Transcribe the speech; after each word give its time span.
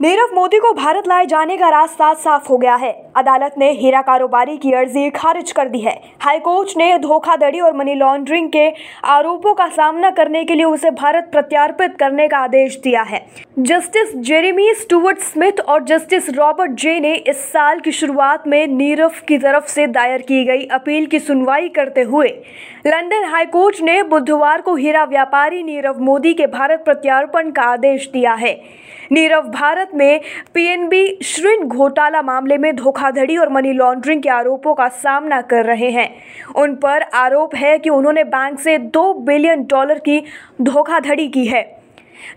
नीरव 0.00 0.28
मोदी 0.34 0.58
को 0.58 0.72
भारत 0.72 1.08
लाए 1.08 1.24
जाने 1.26 1.56
का 1.56 1.68
रास्ता 1.68 2.12
साफ़ 2.14 2.46
हो 2.48 2.56
गया 2.58 2.74
है। 2.74 2.92
अदालत 3.16 3.54
ने 3.58 3.70
हीरा 3.72 4.00
कारोबारी 4.02 4.56
की 4.56 4.72
अर्जी 4.72 5.10
खारिज 5.10 5.50
कर 5.52 5.68
दी 5.68 5.80
है। 5.80 5.92
हाईकोर्ट 6.20 6.70
ने 6.76 6.96
धोखाधड़ी 6.98 7.60
और 7.60 7.76
मनी 7.76 7.94
लॉन्ड्रिंग 7.94 8.48
के 8.48 8.66
आरोपों 9.06 9.52
का 9.54 9.66
सामना 9.68 10.10
करने 10.10 10.44
के 10.44 10.54
लिए 10.54 10.64
उसे 10.64 10.90
भारत 10.92 11.28
प्रत्यार्पित 11.32 11.96
करने 12.00 12.28
का 12.28 12.38
आदेश 12.38 12.80
दिया 12.84 13.02
है। 13.02 13.24
जस्टिस 13.58 14.16
जेरेमी 14.16 14.72
स्टुअर्ट 14.74 15.18
स्मिथ 15.18 15.60
और 15.60 15.84
जस्टिस 15.84 16.30
रॉबर्ट 16.30 16.80
जे 16.80 16.98
ने 17.00 17.14
इस 17.14 17.44
साल 17.52 17.80
की 17.80 17.92
शुरुआत 17.92 18.48
में 18.48 18.66
नीरव 18.68 19.20
की 19.28 19.38
तरफ़ 19.38 19.66
से 19.66 19.86
दायर 19.88 20.22
की 20.22 20.44
गई 20.44 20.66
अपील 20.72 21.06
की 21.06 21.18
सुनवाई 21.20 21.68
करते 21.68 22.02
हुए 22.02 22.28
लंदन 22.86 23.24
हाईकोर्ट 23.24 23.80
ने 23.82 24.02
बुधवार 24.02 24.60
को 24.60 24.74
हीरा 24.74 25.04
व्यापारी 25.04 25.62
नीरव 25.62 26.00
मोदी 26.00 26.32
के 26.34 26.46
भारत 26.48 26.82
प्रत्यार्पण 26.84 27.50
का 27.50 27.62
आदेश 27.62 28.10
दिया 28.12 28.34
है। 28.34 28.60
नीरव 29.12 29.48
भारत 29.50 29.89
में 29.94 30.20
पीएनबी 30.54 31.18
एन 31.46 31.64
घोटाला 31.64 32.22
मामले 32.22 32.58
में 32.58 32.76
धोखाधड़ी 32.76 33.36
और 33.36 33.48
मनी 33.48 33.72
लॉन्ड्रिंग 33.72 34.22
के 34.22 34.28
आरोपों 34.28 34.74
का 34.74 34.88
सामना 34.88 35.40
कर 35.40 35.64
रहे 35.64 35.90
हैं। 35.90 36.14
उन 36.56 36.74
पर 36.74 37.02
आरोप 37.02 37.54
है 37.54 37.78
कि 37.78 37.90
उन्होंने 37.90 38.24
बैंक 38.24 38.60
से 38.60 38.78
दो 38.78 39.14
बिलियन 39.14 39.62
डॉलर 39.62 39.98
की 39.98 40.24
धोखाधड़ी 40.62 41.28
की 41.28 41.46
है। 41.46 41.82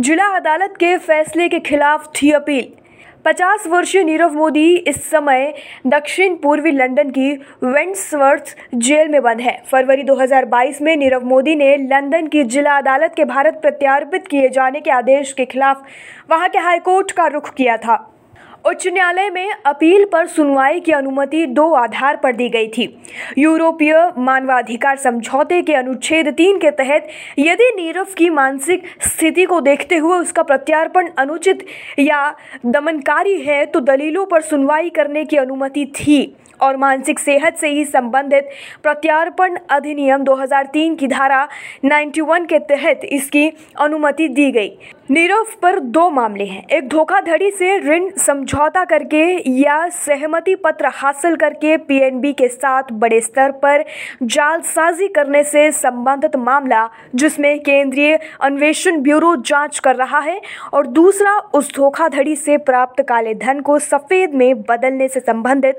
जिला 0.00 0.26
अदालत 0.26 0.74
के 0.80 0.96
फैसले 0.96 1.48
के 1.48 1.60
खिलाफ 1.60 2.12
थी 2.22 2.30
अपील। 2.30 2.79
पचास 3.24 3.66
वर्षीय 3.66 4.02
नीरव 4.02 4.32
मोदी 4.32 4.76
इस 4.88 5.10
समय 5.10 5.52
दक्षिण 5.86 6.34
पूर्वी 6.34 6.70
लंदन 6.70 7.10
की 7.10 7.32
वेंट्सवर्थ 7.64 8.54
जेल 8.74 9.08
में 9.08 9.20
बंद 9.22 9.40
है। 9.40 9.56
फरवरी 9.70 10.02
2022 10.02 10.80
में 10.82 10.96
नीरव 10.96 11.24
मोदी 11.24 11.54
ने 11.54 11.76
लंदन 11.76 12.26
की 12.26 12.44
जिला 12.44 12.76
अदालत 12.78 13.14
के 13.16 13.24
भारत 13.24 13.58
प्रत्यार्पित 13.62 14.26
किए 14.26 14.48
जाने 14.48 14.80
के 14.80 14.90
आदेश 14.90 15.32
के 15.32 15.44
खिलाफ 15.44 15.82
वहाँ 16.30 16.48
के 16.48 16.58
हाईकोर्ट 16.58 17.12
का 17.12 17.26
रुख 17.26 17.54
किया 17.54 17.76
था। 17.76 17.96
उच्च 18.64 18.86
न्यायालय 18.86 19.28
में 19.30 19.50
अपील 19.66 20.04
पर 20.04 20.26
सुनवाई 20.26 20.80
की 20.80 20.92
अनुमति 20.92 21.44
दो 21.46 21.72
आधार 21.74 22.16
पर 22.16 22.32
दी 22.36 22.48
गई 22.48 22.68
थी। 22.68 22.84
यूरोपीय 23.38 23.94
मानवाधिकार 24.18 24.96
समझौते 24.96 25.60
के 25.62 25.74
अनुच्छेद 25.74 26.28
तीन 26.28 26.58
के 26.58 26.70
तहत 26.70 27.08
यदि 27.38 27.70
नीरव 27.76 28.06
की 28.18 28.28
मानसिक 28.30 28.84
स्थिति 29.06 29.44
को 29.44 29.60
देखते 29.60 29.96
हुए 29.96 30.18
उसका 30.18 30.42
प्रत्यार्पण 30.42 31.08
अनुचित 31.18 31.66
या 31.98 32.34
दमनकारी 32.66 33.38
है 33.40 33.64
तो 33.66 33.80
दलीलों 33.80 34.26
पर 34.26 34.42
सुनवाई 34.42 34.90
करने 34.90 35.24
की 35.24 35.36
अनुमति 35.36 35.86
थी। 35.96 36.22
और 36.62 36.76
मानसिक 36.76 37.18
सेहत 37.18 37.56
से 37.56 37.68
ही 37.68 37.84
संबंधित 37.84 38.48
प्रत्यार्पण 38.82 39.56
अधिनियम 39.70 40.24
2003 40.24 40.96
की 40.96 41.06
धारा 41.06 41.48
91 41.84 42.46
के 42.46 42.58
तहत 42.58 43.00
इसकी 43.04 43.52
अनुमति 43.80 44.28
दी 44.28 44.50
गई। 44.52 44.78
नीरव 45.10 45.46
पर 45.62 45.78
दो 45.80 46.10
मामले 46.10 46.44
हैं। 46.44 46.66
एक 46.66 46.88
धोखाधड़ी 46.88 47.50
से 47.50 47.78
ऋण 47.78 48.08
समझौता 48.10 48.84
करके 48.84 49.50
या 49.60 49.88
सहमति 49.88 50.54
पत्र 50.54 50.86
हासिल 50.86 51.36
करके 51.36 51.76
पीएनबी 51.76 52.32
के 52.32 52.48
साथ 52.48 52.82
बड़े 52.92 53.20
स्तर 53.20 53.50
पर 53.50 53.84
जालसाजी 54.22 55.08
करने 55.08 55.42
से 55.44 55.72
संबंधित 55.72 56.36
मामला, 56.36 56.88
जिसमें 57.14 57.60
केंद्रीय 57.60 58.18
अन्वेषण 58.40 59.00
ब्यूरो 59.00 59.34
जाँच 59.36 59.78
कर 59.78 59.96
रहा 59.96 60.18
है 60.18 60.40
और 60.72 60.86
दूसरा, 60.86 61.38
उस 61.38 61.74
धोखाधड़ी 61.74 62.36
से 62.36 62.56
प्राप्त 62.56 63.02
काले 63.02 63.34
धन 63.34 63.60
को 63.60 63.78
सफ़ेद 63.78 64.34
में 64.34 64.62
बदलने 64.62 65.08
से 65.08 65.20
संबंधित 65.20 65.78